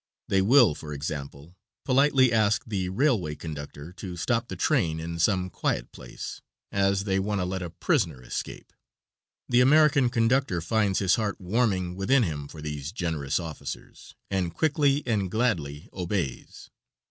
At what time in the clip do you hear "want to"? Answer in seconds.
7.19-7.45